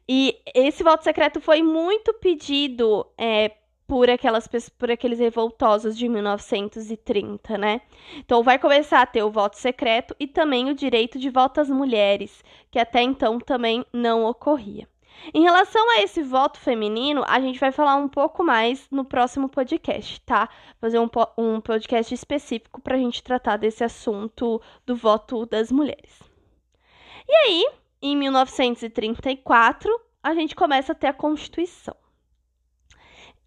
E 0.08 0.38
esse 0.54 0.82
voto 0.82 1.04
secreto 1.04 1.40
foi 1.40 1.62
muito 1.62 2.14
pedido 2.14 3.06
é, 3.18 3.50
por, 3.86 4.10
aquelas, 4.10 4.48
por 4.78 4.90
aqueles 4.90 5.18
revoltosos 5.18 5.96
de 5.96 6.08
1930, 6.08 7.58
né? 7.58 7.80
Então 8.16 8.42
vai 8.42 8.58
começar 8.58 9.02
a 9.02 9.06
ter 9.06 9.22
o 9.22 9.30
voto 9.30 9.56
secreto 9.56 10.14
e 10.18 10.26
também 10.26 10.70
o 10.70 10.74
direito 10.74 11.18
de 11.18 11.30
voto 11.30 11.60
às 11.60 11.68
mulheres, 11.68 12.42
que 12.70 12.78
até 12.78 13.02
então 13.02 13.38
também 13.38 13.84
não 13.92 14.24
ocorria. 14.24 14.88
Em 15.32 15.42
relação 15.42 15.90
a 15.92 16.02
esse 16.02 16.22
voto 16.22 16.58
feminino, 16.60 17.24
a 17.26 17.40
gente 17.40 17.58
vai 17.58 17.72
falar 17.72 17.96
um 17.96 18.08
pouco 18.08 18.44
mais 18.44 18.86
no 18.90 19.04
próximo 19.04 19.48
podcast, 19.48 20.20
tá? 20.20 20.48
Fazer 20.80 20.98
um, 20.98 21.08
um 21.38 21.60
podcast 21.60 22.14
específico 22.14 22.80
para 22.80 22.96
a 22.96 22.98
gente 22.98 23.22
tratar 23.22 23.56
desse 23.56 23.82
assunto 23.82 24.60
do 24.84 24.94
voto 24.94 25.46
das 25.46 25.72
mulheres. 25.72 26.25
E 27.28 27.34
aí, 27.34 27.66
em 28.00 28.16
1934, 28.16 30.00
a 30.22 30.34
gente 30.34 30.54
começa 30.54 30.92
a 30.92 30.94
ter 30.94 31.08
a 31.08 31.12
Constituição. 31.12 31.96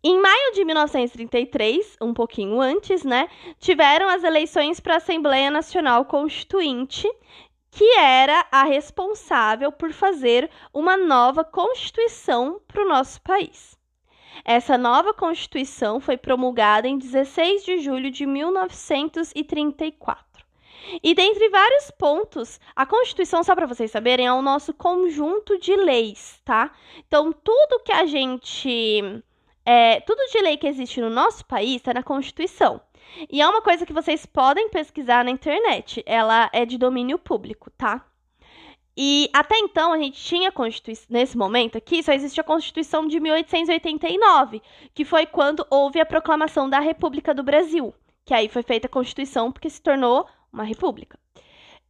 Em 0.01 0.21
maio 0.21 0.53
de 0.53 0.63
1933, 0.63 1.97
um 2.01 2.13
pouquinho 2.13 2.61
antes, 2.61 3.03
né, 3.03 3.27
tiveram 3.59 4.07
as 4.07 4.23
eleições 4.23 4.79
para 4.79 4.93
a 4.93 4.97
Assembleia 4.97 5.51
Nacional 5.51 6.05
Constituinte, 6.05 7.05
que 7.69 7.97
era 7.97 8.47
a 8.51 8.63
responsável 8.63 9.71
por 9.71 9.91
fazer 9.91 10.49
uma 10.73 10.95
nova 10.95 11.43
Constituição 11.43 12.61
para 12.67 12.83
o 12.83 12.87
nosso 12.87 13.21
país. 13.21 13.77
Essa 14.45 14.77
nova 14.77 15.13
Constituição 15.13 15.99
foi 15.99 16.15
promulgada 16.15 16.87
em 16.87 16.97
16 16.97 17.65
de 17.65 17.79
julho 17.79 18.09
de 18.09 18.25
1934. 18.25 20.28
E 21.03 21.13
dentre 21.13 21.49
vários 21.49 21.91
pontos, 21.91 22.59
a 22.75 22.85
Constituição, 22.85 23.43
só 23.43 23.55
para 23.55 23.67
vocês 23.67 23.91
saberem, 23.91 24.27
é 24.27 24.33
o 24.33 24.41
nosso 24.41 24.73
conjunto 24.73 25.57
de 25.59 25.75
leis, 25.75 26.41
tá? 26.43 26.71
Então, 27.07 27.31
tudo 27.31 27.83
que 27.83 27.91
a 27.91 28.05
gente. 28.05 29.01
É, 29.65 29.99
tudo 30.01 30.19
de 30.31 30.41
lei 30.41 30.57
que 30.57 30.67
existe 30.67 30.99
no 30.99 31.09
nosso 31.09 31.45
país 31.45 31.75
está 31.75 31.93
na 31.93 32.01
Constituição. 32.01 32.81
E 33.29 33.41
é 33.41 33.47
uma 33.47 33.61
coisa 33.61 33.85
que 33.85 33.93
vocês 33.93 34.25
podem 34.25 34.69
pesquisar 34.69 35.23
na 35.23 35.31
internet. 35.31 36.03
Ela 36.05 36.49
é 36.53 36.65
de 36.65 36.77
domínio 36.77 37.17
público, 37.17 37.69
tá? 37.71 38.05
E 39.01 39.29
até 39.31 39.57
então 39.57 39.93
a 39.93 39.97
gente 39.97 40.21
tinha 40.21 40.51
Constituição. 40.51 41.07
Nesse 41.09 41.37
momento 41.37 41.77
aqui, 41.77 42.03
só 42.03 42.11
existe 42.11 42.41
a 42.41 42.43
Constituição 42.43 43.07
de 43.07 43.19
1889, 43.19 44.61
que 44.93 45.05
foi 45.05 45.25
quando 45.25 45.65
houve 45.69 46.01
a 46.01 46.05
proclamação 46.05 46.69
da 46.69 46.79
República 46.79 47.33
do 47.33 47.43
Brasil. 47.43 47.93
Que 48.25 48.33
aí 48.33 48.49
foi 48.49 48.61
feita 48.61 48.87
a 48.87 48.89
Constituição 48.89 49.51
porque 49.51 49.69
se 49.69 49.81
tornou 49.81 50.27
uma 50.51 50.63
república. 50.63 51.19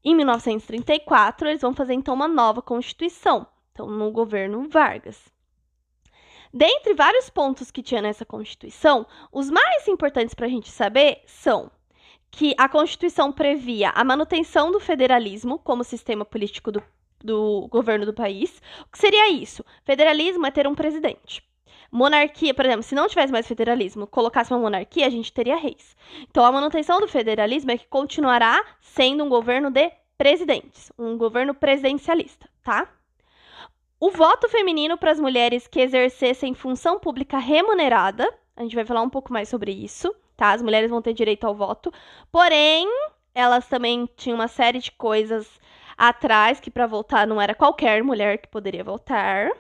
Em 0.04 0.16
1934, 0.16 1.50
eles 1.50 1.62
vão 1.62 1.74
fazer 1.74 1.94
então 1.94 2.14
uma 2.14 2.28
nova 2.28 2.62
Constituição, 2.62 3.48
então 3.72 3.88
no 3.88 4.12
governo 4.12 4.68
Vargas. 4.70 5.32
Dentre 6.54 6.94
vários 6.94 7.30
pontos 7.30 7.70
que 7.70 7.84
tinha 7.84 8.02
nessa 8.02 8.26
Constituição, 8.26 9.06
os 9.32 9.50
mais 9.52 9.88
importantes 9.88 10.34
para 10.34 10.48
a 10.48 10.50
gente 10.50 10.70
saber 10.70 11.22
são 11.28 11.70
que 12.32 12.56
a 12.58 12.68
Constituição 12.70 13.32
previa 13.32 13.90
a 13.90 14.04
manutenção 14.04 14.72
do 14.72 14.80
federalismo 14.80 15.60
como 15.60 15.84
sistema 15.84 16.26
político 16.26 16.72
do, 16.72 16.82
do 17.24 17.68
governo 17.70 18.06
do 18.06 18.14
país. 18.14 18.62
O 18.82 18.92
que 18.92 18.98
seria 18.98 19.30
isso? 19.30 19.64
Federalismo 19.84 20.46
é 20.46 20.52
ter 20.52 20.68
um 20.68 20.76
presidente. 20.76 21.44
Monarquia, 21.92 22.54
por 22.54 22.66
exemplo, 22.66 22.84
se 22.84 22.94
não 22.94 23.08
tivesse 23.08 23.32
mais 23.32 23.48
federalismo, 23.48 24.06
colocasse 24.06 24.54
uma 24.54 24.60
monarquia, 24.60 25.08
a 25.08 25.10
gente 25.10 25.34
teria 25.34 25.56
reis. 25.56 25.96
Então, 26.30 26.46
a 26.46 26.52
manutenção 26.52 27.00
do 27.00 27.08
federalismo 27.08 27.72
é 27.72 27.78
que 27.78 27.88
continuará 27.88 28.64
sendo 28.80 29.24
um 29.24 29.30
governo 29.30 29.72
de 29.72 29.92
presidentes, 30.18 30.92
um 30.98 31.18
governo 31.18 31.54
presidencialista, 31.54 32.50
tá? 32.64 32.88
O 34.00 34.12
voto 34.12 34.48
feminino 34.48 34.98
para 34.98 35.12
as 35.12 35.20
mulheres 35.20 35.68
que 35.68 35.82
exercessem 35.82 36.54
função 36.54 37.00
pública 37.00 37.38
remunerada, 37.38 38.32
a 38.56 38.62
gente 38.62 38.76
vai 38.76 38.86
falar 38.86 39.02
um 39.02 39.10
pouco 39.10 39.34
mais 39.34 39.50
sobre 39.50 39.72
isso, 39.72 40.14
tá? 40.38 40.52
As 40.52 40.62
mulheres 40.62 40.90
vão 40.90 41.02
ter 41.02 41.14
direito 41.14 41.46
ao 41.46 41.56
voto, 41.56 41.92
porém, 42.32 42.88
elas 43.34 43.68
também 43.68 44.08
tinham 44.16 44.36
uma 44.36 44.48
série 44.48 44.80
de 44.80 44.92
coisas 44.92 45.60
atrás 45.98 46.60
que 46.60 46.72
para 46.72 46.88
votar 46.88 47.28
não 47.28 47.42
era 47.42 47.56
qualquer 47.56 48.04
mulher 48.04 48.38
que 48.38 48.48
poderia 48.48 48.84
votar 48.84 49.52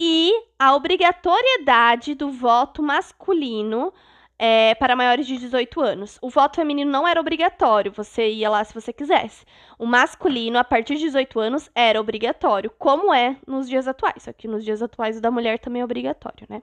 e 0.00 0.32
a 0.58 0.74
obrigatoriedade 0.74 2.14
do 2.14 2.30
voto 2.30 2.82
masculino 2.82 3.92
é, 4.38 4.74
para 4.76 4.96
maiores 4.96 5.26
de 5.26 5.36
18 5.36 5.78
anos. 5.82 6.18
O 6.22 6.30
voto 6.30 6.56
feminino 6.56 6.90
não 6.90 7.06
era 7.06 7.20
obrigatório, 7.20 7.92
você 7.92 8.30
ia 8.30 8.48
lá 8.48 8.64
se 8.64 8.72
você 8.72 8.94
quisesse. 8.94 9.44
O 9.78 9.84
masculino, 9.84 10.58
a 10.58 10.64
partir 10.64 10.94
de 10.94 11.02
18 11.02 11.38
anos, 11.38 11.70
era 11.74 12.00
obrigatório, 12.00 12.72
como 12.78 13.12
é 13.12 13.36
nos 13.46 13.68
dias 13.68 13.86
atuais. 13.86 14.22
Só 14.22 14.32
que 14.32 14.48
nos 14.48 14.64
dias 14.64 14.80
atuais 14.80 15.18
o 15.18 15.20
da 15.20 15.30
mulher 15.30 15.58
também 15.58 15.82
é 15.82 15.84
obrigatório, 15.84 16.46
né? 16.48 16.62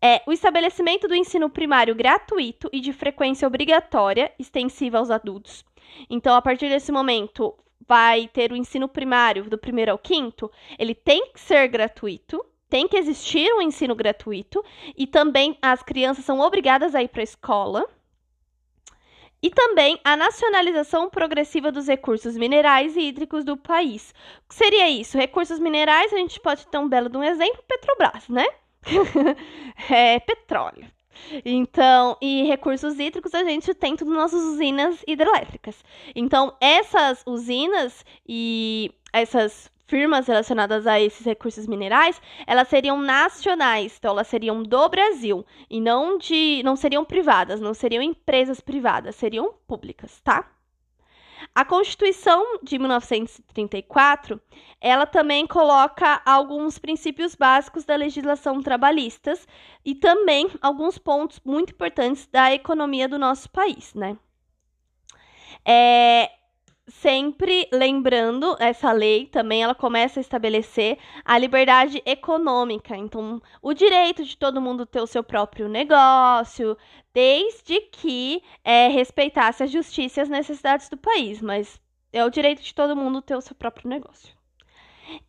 É, 0.00 0.22
o 0.24 0.30
estabelecimento 0.30 1.08
do 1.08 1.16
ensino 1.16 1.50
primário 1.50 1.92
gratuito 1.92 2.70
e 2.72 2.78
de 2.78 2.92
frequência 2.92 3.48
obrigatória, 3.48 4.30
extensiva 4.38 4.98
aos 4.98 5.10
adultos. 5.10 5.64
Então, 6.08 6.36
a 6.36 6.42
partir 6.42 6.68
desse 6.68 6.92
momento, 6.92 7.52
vai 7.88 8.28
ter 8.28 8.52
o 8.52 8.56
ensino 8.56 8.86
primário, 8.86 9.48
do 9.48 9.56
primeiro 9.56 9.92
ao 9.92 9.98
quinto, 9.98 10.50
ele 10.78 10.94
tem 10.94 11.32
que 11.32 11.40
ser 11.40 11.66
gratuito, 11.68 12.44
tem 12.68 12.86
que 12.86 12.98
existir 12.98 13.50
um 13.54 13.62
ensino 13.62 13.94
gratuito 13.94 14.62
e 14.96 15.06
também 15.06 15.56
as 15.62 15.82
crianças 15.82 16.24
são 16.24 16.38
obrigadas 16.40 16.94
a 16.94 17.02
ir 17.02 17.08
para 17.08 17.22
a 17.22 17.24
escola. 17.24 17.88
E 19.40 19.50
também 19.50 20.00
a 20.04 20.16
nacionalização 20.16 21.08
progressiva 21.08 21.70
dos 21.70 21.86
recursos 21.86 22.36
minerais 22.36 22.96
e 22.96 23.02
hídricos 23.02 23.44
do 23.44 23.56
país. 23.56 24.12
O 24.44 24.48
que 24.48 24.54
seria 24.56 24.90
isso? 24.90 25.16
Recursos 25.16 25.60
minerais, 25.60 26.12
a 26.12 26.16
gente 26.16 26.40
pode 26.40 26.66
ter 26.66 26.76
um 26.76 26.88
belo 26.88 27.08
de 27.08 27.16
um 27.16 27.22
exemplo, 27.22 27.62
Petrobras, 27.68 28.28
né? 28.28 28.44
é 29.88 30.18
petróleo. 30.18 30.97
Então, 31.44 32.16
e 32.20 32.44
recursos 32.44 32.98
hídricos 32.98 33.34
a 33.34 33.44
gente 33.44 33.74
tem 33.74 33.96
tudo 33.96 34.12
nas 34.12 34.32
usinas 34.32 35.02
hidrelétricas. 35.06 35.84
Então, 36.14 36.54
essas 36.60 37.22
usinas 37.26 38.04
e 38.26 38.92
essas 39.12 39.70
firmas 39.86 40.26
relacionadas 40.26 40.86
a 40.86 41.00
esses 41.00 41.24
recursos 41.24 41.66
minerais, 41.66 42.20
elas 42.46 42.68
seriam 42.68 43.00
nacionais, 43.00 43.96
então 43.98 44.12
elas 44.12 44.28
seriam 44.28 44.62
do 44.62 44.88
Brasil 44.88 45.44
e 45.70 45.80
não 45.80 46.18
de, 46.18 46.62
não 46.62 46.76
seriam 46.76 47.04
privadas, 47.04 47.58
não 47.58 47.72
seriam 47.72 48.02
empresas 48.02 48.60
privadas, 48.60 49.16
seriam 49.16 49.54
públicas, 49.66 50.20
tá? 50.20 50.57
A 51.54 51.64
Constituição 51.64 52.58
de 52.62 52.78
1934, 52.78 54.40
ela 54.80 55.06
também 55.06 55.46
coloca 55.46 56.22
alguns 56.24 56.78
princípios 56.78 57.34
básicos 57.34 57.84
da 57.84 57.96
legislação 57.96 58.62
trabalhistas 58.62 59.46
e 59.84 59.94
também 59.94 60.50
alguns 60.60 60.98
pontos 60.98 61.40
muito 61.44 61.72
importantes 61.72 62.26
da 62.26 62.52
economia 62.52 63.08
do 63.08 63.18
nosso 63.18 63.50
país, 63.50 63.94
né? 63.94 64.16
É, 65.64 66.30
sempre 66.88 67.68
lembrando, 67.72 68.56
essa 68.58 68.90
lei 68.92 69.26
também 69.26 69.62
ela 69.62 69.74
começa 69.74 70.18
a 70.18 70.22
estabelecer 70.22 70.98
a 71.24 71.36
liberdade 71.38 72.02
econômica. 72.04 72.96
Então, 72.96 73.40
o 73.62 73.74
direito 73.74 74.24
de 74.24 74.36
todo 74.36 74.60
mundo 74.60 74.86
ter 74.86 75.00
o 75.00 75.06
seu 75.06 75.22
próprio 75.22 75.68
negócio, 75.68 76.76
desde 77.12 77.80
que 77.80 78.42
é, 78.64 78.88
respeitasse 78.88 79.62
a 79.62 79.66
justiça 79.66 80.20
e 80.20 80.22
as 80.22 80.28
necessidades 80.28 80.88
do 80.88 80.96
país, 80.96 81.42
mas 81.42 81.80
é 82.12 82.24
o 82.24 82.30
direito 82.30 82.62
de 82.62 82.74
todo 82.74 82.96
mundo 82.96 83.22
ter 83.22 83.36
o 83.36 83.40
seu 83.40 83.54
próprio 83.54 83.88
negócio. 83.88 84.36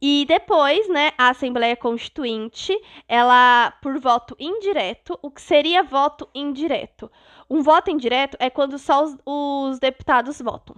E 0.01 0.25
depois, 0.27 0.89
né, 0.89 1.11
a 1.17 1.29
Assembleia 1.29 1.75
Constituinte, 1.75 2.77
ela, 3.07 3.71
por 3.81 3.97
voto 3.97 4.35
indireto, 4.37 5.17
o 5.21 5.31
que 5.31 5.41
seria 5.41 5.83
voto 5.83 6.27
indireto? 6.35 7.09
Um 7.49 7.61
voto 7.61 7.89
indireto 7.89 8.35
é 8.39 8.49
quando 8.49 8.77
só 8.77 9.03
os, 9.03 9.17
os 9.25 9.79
deputados 9.79 10.41
votam 10.41 10.75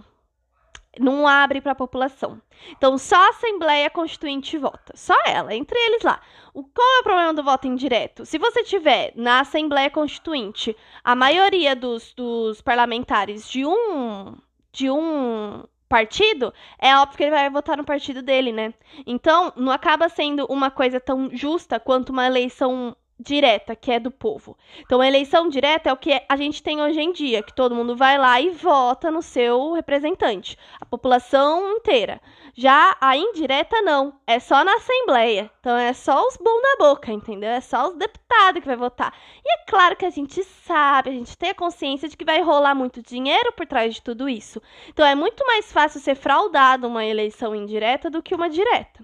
não 0.98 1.26
abre 1.26 1.60
para 1.60 1.72
a 1.72 1.76
população. 1.76 2.40
Então, 2.70 2.98
só 2.98 3.16
a 3.16 3.30
Assembleia 3.30 3.88
Constituinte 3.90 4.58
vota. 4.58 4.92
Só 4.94 5.14
ela, 5.26 5.54
entre 5.54 5.78
eles 5.78 6.02
lá. 6.02 6.20
O, 6.52 6.62
qual 6.64 6.96
é 6.96 7.00
o 7.00 7.02
problema 7.02 7.34
do 7.34 7.42
voto 7.42 7.66
indireto? 7.66 8.26
Se 8.26 8.38
você 8.38 8.62
tiver 8.62 9.12
na 9.16 9.40
Assembleia 9.40 9.90
Constituinte 9.90 10.76
a 11.02 11.14
maioria 11.14 11.74
dos, 11.74 12.12
dos 12.14 12.60
parlamentares 12.60 13.48
de 13.48 13.64
um, 13.64 14.36
de 14.70 14.90
um 14.90 15.64
partido, 15.88 16.52
é 16.78 16.96
óbvio 16.96 17.16
que 17.16 17.22
ele 17.24 17.30
vai 17.30 17.50
votar 17.50 17.76
no 17.76 17.84
partido 17.84 18.22
dele, 18.22 18.52
né? 18.52 18.72
Então, 19.06 19.52
não 19.56 19.72
acaba 19.72 20.08
sendo 20.08 20.46
uma 20.46 20.70
coisa 20.70 20.98
tão 21.00 21.30
justa 21.34 21.78
quanto 21.78 22.10
uma 22.10 22.26
eleição 22.26 22.96
direta, 23.18 23.76
que 23.76 23.92
é 23.92 24.00
do 24.00 24.10
povo. 24.10 24.56
Então, 24.80 25.00
a 25.00 25.06
eleição 25.06 25.48
direta 25.48 25.88
é 25.88 25.92
o 25.92 25.96
que 25.96 26.20
a 26.28 26.36
gente 26.36 26.62
tem 26.62 26.80
hoje 26.80 27.00
em 27.00 27.12
dia, 27.12 27.42
que 27.42 27.54
todo 27.54 27.74
mundo 27.74 27.96
vai 27.96 28.18
lá 28.18 28.40
e 28.40 28.50
vota 28.50 29.10
no 29.10 29.22
seu 29.22 29.72
representante, 29.72 30.58
a 30.80 30.84
população 30.86 31.76
inteira. 31.76 32.20
Já 32.54 32.96
a 33.00 33.16
indireta 33.16 33.80
não, 33.80 34.20
é 34.26 34.38
só 34.38 34.62
na 34.62 34.74
assembleia. 34.74 35.50
Então 35.60 35.74
é 35.74 35.92
só 35.94 36.26
os 36.26 36.36
bons 36.36 36.60
da 36.60 36.76
boca, 36.86 37.10
entendeu? 37.10 37.48
É 37.48 37.62
só 37.62 37.88
os 37.88 37.96
deputados 37.96 38.60
que 38.60 38.66
vai 38.66 38.76
votar. 38.76 39.14
E 39.42 39.50
é 39.54 39.64
claro 39.66 39.96
que 39.96 40.04
a 40.04 40.10
gente 40.10 40.44
sabe, 40.44 41.08
a 41.08 41.12
gente 41.12 41.36
tem 41.38 41.50
a 41.50 41.54
consciência 41.54 42.08
de 42.08 42.16
que 42.16 42.26
vai 42.26 42.42
rolar 42.42 42.74
muito 42.74 43.00
dinheiro 43.00 43.52
por 43.52 43.66
trás 43.66 43.94
de 43.94 44.02
tudo 44.02 44.28
isso. 44.28 44.60
Então 44.88 45.06
é 45.06 45.14
muito 45.14 45.46
mais 45.46 45.72
fácil 45.72 45.98
ser 45.98 46.14
fraudado 46.14 46.86
uma 46.86 47.04
eleição 47.04 47.54
indireta 47.54 48.10
do 48.10 48.22
que 48.22 48.34
uma 48.34 48.50
direta. 48.50 49.02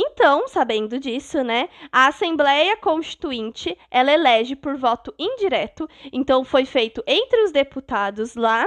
Então, 0.00 0.46
sabendo 0.46 1.00
disso, 1.00 1.42
né, 1.42 1.68
a 1.90 2.06
Assembleia 2.06 2.76
Constituinte, 2.76 3.76
ela 3.90 4.12
elege 4.12 4.54
por 4.54 4.76
voto 4.76 5.12
indireto, 5.18 5.88
então 6.12 6.44
foi 6.44 6.64
feito 6.64 7.02
entre 7.04 7.42
os 7.42 7.50
deputados 7.50 8.36
lá, 8.36 8.64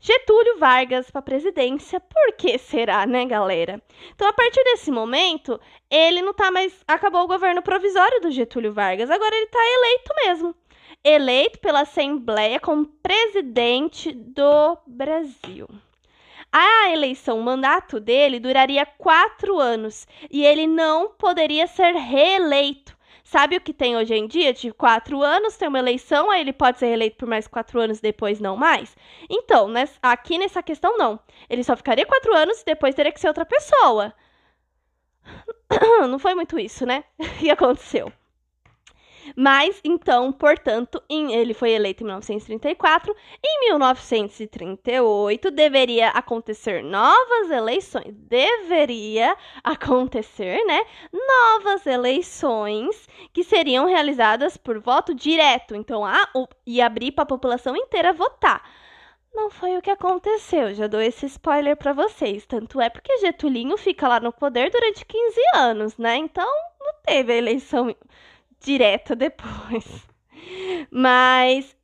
Getúlio 0.00 0.56
Vargas 0.58 1.10
para 1.10 1.20
presidência. 1.20 2.00
Por 2.00 2.32
que 2.32 2.56
será, 2.56 3.04
né, 3.04 3.26
galera? 3.26 3.82
Então, 4.14 4.26
a 4.26 4.32
partir 4.32 4.64
desse 4.64 4.90
momento, 4.90 5.60
ele 5.90 6.22
não 6.22 6.32
tá 6.32 6.50
mais 6.50 6.72
acabou 6.88 7.24
o 7.24 7.28
governo 7.28 7.60
provisório 7.60 8.18
do 8.22 8.30
Getúlio 8.30 8.72
Vargas, 8.72 9.10
agora 9.10 9.36
ele 9.36 9.48
tá 9.48 9.58
eleito 9.58 10.14
mesmo. 10.24 10.54
Eleito 11.04 11.58
pela 11.58 11.82
Assembleia 11.82 12.58
como 12.58 12.86
presidente 12.86 14.12
do 14.12 14.78
Brasil. 14.86 15.68
A 16.52 16.90
eleição, 16.90 17.38
o 17.38 17.42
mandato 17.42 18.00
dele 18.00 18.40
duraria 18.40 18.84
quatro 18.84 19.58
anos 19.58 20.06
e 20.30 20.44
ele 20.44 20.66
não 20.66 21.10
poderia 21.10 21.66
ser 21.66 21.94
reeleito. 21.94 22.98
Sabe 23.22 23.56
o 23.56 23.60
que 23.60 23.72
tem 23.72 23.96
hoje 23.96 24.14
em 24.14 24.26
dia? 24.26 24.52
De 24.52 24.72
quatro 24.72 25.22
anos, 25.22 25.56
tem 25.56 25.68
uma 25.68 25.78
eleição, 25.78 26.28
aí 26.30 26.40
ele 26.40 26.52
pode 26.52 26.80
ser 26.80 26.86
reeleito 26.86 27.16
por 27.16 27.28
mais 27.28 27.46
quatro 27.46 27.78
anos, 27.80 28.00
depois 28.00 28.40
não 28.40 28.56
mais? 28.56 28.96
Então, 29.28 29.68
aqui 30.02 30.36
nessa 30.38 30.62
questão, 30.62 30.98
não. 30.98 31.20
Ele 31.48 31.62
só 31.62 31.76
ficaria 31.76 32.04
quatro 32.04 32.34
anos 32.34 32.60
e 32.60 32.64
depois 32.64 32.94
teria 32.96 33.12
que 33.12 33.20
ser 33.20 33.28
outra 33.28 33.44
pessoa. 33.46 34.12
Não 36.08 36.18
foi 36.18 36.34
muito 36.34 36.58
isso, 36.58 36.84
né? 36.84 37.04
que 37.38 37.50
aconteceu. 37.50 38.12
Mas, 39.36 39.80
então, 39.84 40.32
portanto, 40.32 41.02
em, 41.08 41.34
ele 41.34 41.54
foi 41.54 41.70
eleito 41.70 42.02
em 42.02 42.06
1934. 42.06 43.14
Em 43.44 43.60
1938, 43.68 45.50
deveria 45.50 46.08
acontecer 46.08 46.82
novas 46.82 47.50
eleições. 47.50 48.14
Deveria 48.14 49.36
acontecer, 49.62 50.64
né? 50.64 50.84
Novas 51.12 51.86
eleições 51.86 53.08
que 53.32 53.44
seriam 53.44 53.86
realizadas 53.86 54.56
por 54.56 54.78
voto 54.80 55.14
direto. 55.14 55.74
Então, 55.74 56.04
a, 56.04 56.28
o, 56.34 56.46
e 56.66 56.80
abrir 56.80 57.12
para 57.12 57.24
a 57.24 57.26
população 57.26 57.76
inteira 57.76 58.12
votar. 58.12 58.62
Não 59.32 59.48
foi 59.48 59.76
o 59.76 59.82
que 59.82 59.90
aconteceu, 59.90 60.74
já 60.74 60.88
dou 60.88 61.00
esse 61.00 61.26
spoiler 61.26 61.76
para 61.76 61.92
vocês. 61.92 62.44
Tanto 62.46 62.80
é 62.80 62.90
porque 62.90 63.18
Getulinho 63.18 63.76
fica 63.76 64.08
lá 64.08 64.18
no 64.18 64.32
poder 64.32 64.70
durante 64.70 65.06
15 65.06 65.40
anos, 65.54 65.96
né? 65.96 66.16
Então 66.16 66.50
não 66.80 66.94
teve 67.04 67.36
eleição 67.36 67.94
direta 68.60 69.16
depois. 69.16 70.08
Mas 70.90 71.76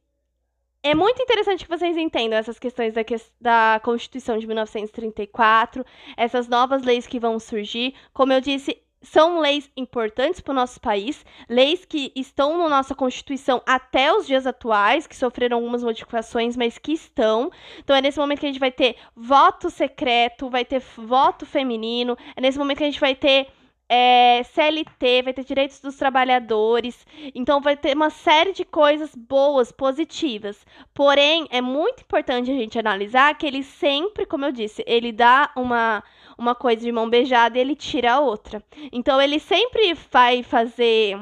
é 0.82 0.94
muito 0.94 1.20
interessante 1.20 1.64
que 1.64 1.70
vocês 1.70 1.96
entendam 1.96 2.38
essas 2.38 2.58
questões 2.58 2.94
da, 2.94 3.02
da, 3.40 3.80
Constituição 3.80 4.38
de 4.38 4.46
1934, 4.46 5.84
essas 6.16 6.46
novas 6.46 6.82
leis 6.82 7.06
que 7.06 7.18
vão 7.18 7.40
surgir. 7.40 7.94
Como 8.12 8.32
eu 8.32 8.40
disse, 8.40 8.80
são 9.02 9.40
leis 9.40 9.70
importantes 9.76 10.40
para 10.40 10.52
o 10.52 10.54
nosso 10.54 10.80
país, 10.80 11.24
leis 11.48 11.84
que 11.84 12.12
estão 12.14 12.56
na 12.58 12.68
nossa 12.68 12.94
Constituição 12.94 13.62
até 13.66 14.12
os 14.12 14.26
dias 14.26 14.46
atuais, 14.46 15.06
que 15.06 15.16
sofreram 15.16 15.56
algumas 15.56 15.82
modificações, 15.82 16.56
mas 16.56 16.78
que 16.78 16.92
estão. 16.92 17.50
Então 17.78 17.96
é 17.96 18.00
nesse 18.00 18.18
momento 18.18 18.40
que 18.40 18.46
a 18.46 18.48
gente 18.48 18.60
vai 18.60 18.72
ter 18.72 18.96
voto 19.14 19.70
secreto, 19.70 20.50
vai 20.50 20.64
ter 20.64 20.80
voto 20.96 21.44
feminino, 21.44 22.16
é 22.36 22.40
nesse 22.40 22.58
momento 22.58 22.78
que 22.78 22.84
a 22.84 22.90
gente 22.90 23.00
vai 23.00 23.14
ter 23.14 23.48
é, 23.88 24.42
CLT, 24.42 25.22
vai 25.22 25.32
ter 25.32 25.44
direitos 25.44 25.80
dos 25.80 25.96
trabalhadores, 25.96 27.06
então 27.34 27.60
vai 27.60 27.76
ter 27.76 27.96
uma 27.96 28.10
série 28.10 28.52
de 28.52 28.64
coisas 28.64 29.14
boas, 29.14 29.70
positivas. 29.70 30.66
Porém, 30.92 31.46
é 31.50 31.60
muito 31.60 32.02
importante 32.02 32.50
a 32.50 32.54
gente 32.54 32.78
analisar 32.78 33.36
que 33.36 33.46
ele 33.46 33.62
sempre, 33.62 34.26
como 34.26 34.44
eu 34.44 34.52
disse, 34.52 34.82
ele 34.86 35.12
dá 35.12 35.50
uma, 35.56 36.02
uma 36.36 36.54
coisa 36.54 36.82
de 36.82 36.92
mão 36.92 37.08
beijada 37.08 37.58
e 37.58 37.60
ele 37.60 37.76
tira 37.76 38.14
a 38.14 38.20
outra. 38.20 38.62
Então, 38.92 39.20
ele 39.20 39.38
sempre 39.38 39.94
vai 40.10 40.42
fazer 40.42 41.16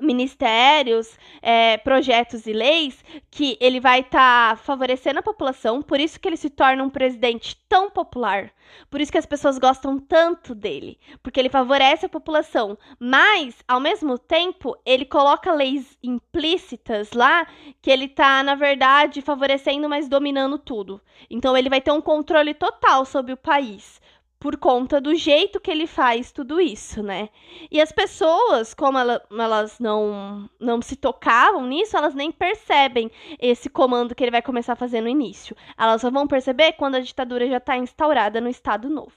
ministérios, 0.00 1.16
é, 1.40 1.76
projetos 1.78 2.46
e 2.46 2.52
leis 2.52 3.04
que 3.30 3.56
ele 3.60 3.80
vai 3.80 4.00
estar 4.00 4.50
tá 4.50 4.56
favorecendo 4.56 5.20
a 5.20 5.22
população, 5.22 5.82
por 5.82 6.00
isso 6.00 6.18
que 6.18 6.28
ele 6.28 6.36
se 6.36 6.50
torna 6.50 6.82
um 6.82 6.90
presidente 6.90 7.56
tão 7.68 7.90
popular, 7.90 8.52
por 8.90 9.00
isso 9.00 9.12
que 9.12 9.18
as 9.18 9.26
pessoas 9.26 9.58
gostam 9.58 9.98
tanto 9.98 10.54
dele, 10.54 10.98
porque 11.22 11.38
ele 11.38 11.48
favorece 11.48 12.06
a 12.06 12.08
população, 12.08 12.76
mas 12.98 13.56
ao 13.68 13.80
mesmo 13.80 14.18
tempo 14.18 14.76
ele 14.84 15.04
coloca 15.04 15.52
leis 15.52 15.96
implícitas 16.02 17.12
lá 17.12 17.46
que 17.80 17.90
ele 17.90 18.06
está 18.06 18.42
na 18.42 18.54
verdade 18.54 19.22
favorecendo, 19.22 19.88
mas 19.88 20.08
dominando 20.08 20.58
tudo. 20.58 21.00
Então 21.30 21.56
ele 21.56 21.70
vai 21.70 21.80
ter 21.80 21.92
um 21.92 22.00
controle 22.00 22.54
total 22.54 23.04
sobre 23.04 23.32
o 23.32 23.36
país 23.36 24.00
por 24.44 24.58
conta 24.58 25.00
do 25.00 25.14
jeito 25.14 25.58
que 25.58 25.70
ele 25.70 25.86
faz 25.86 26.30
tudo 26.30 26.60
isso, 26.60 27.02
né? 27.02 27.30
E 27.70 27.80
as 27.80 27.90
pessoas, 27.90 28.74
como 28.74 28.98
ela, 28.98 29.22
elas 29.30 29.80
não, 29.80 30.50
não 30.60 30.82
se 30.82 30.96
tocavam 30.96 31.66
nisso, 31.66 31.96
elas 31.96 32.14
nem 32.14 32.30
percebem 32.30 33.10
esse 33.40 33.70
comando 33.70 34.14
que 34.14 34.22
ele 34.22 34.30
vai 34.30 34.42
começar 34.42 34.74
a 34.74 34.76
fazer 34.76 35.00
no 35.00 35.08
início. 35.08 35.56
Elas 35.78 36.02
só 36.02 36.10
vão 36.10 36.26
perceber 36.26 36.72
quando 36.72 36.96
a 36.96 37.00
ditadura 37.00 37.48
já 37.48 37.56
está 37.56 37.78
instaurada 37.78 38.38
no 38.38 38.50
Estado 38.50 38.90
Novo. 38.90 39.16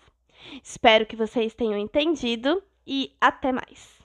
Espero 0.63 1.05
que 1.05 1.17
vocês 1.17 1.53
tenham 1.53 1.77
entendido 1.77 2.63
e 2.87 3.11
até 3.19 3.51
mais. 3.51 3.97